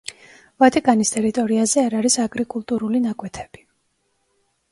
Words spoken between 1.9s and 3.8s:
არის აგრიკულტურული ნაკვეთები.